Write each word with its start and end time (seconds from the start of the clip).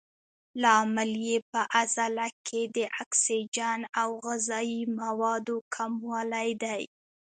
لامل 0.61 1.11
یې 1.27 1.37
په 1.51 1.61
عضله 1.79 2.27
کې 2.47 2.61
د 2.75 2.77
اکسیجن 3.03 3.79
او 4.01 4.09
غذایي 4.25 4.81
موادو 4.99 5.57
کموالی 5.75 6.49
دی. 6.63 6.83